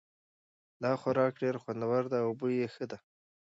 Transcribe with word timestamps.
دا 0.83 0.91
خوراک 1.01 1.33
ډېر 1.43 1.55
خوندور 1.63 2.03
ده 2.11 2.17
او 2.25 2.29
بوی 2.39 2.53
یې 2.61 2.67
ښه 2.73 2.85
ده 2.91 2.97